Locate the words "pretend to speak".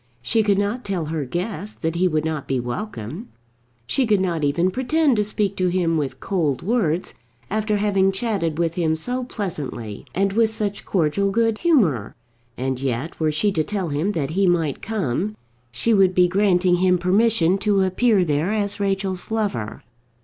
4.71-5.55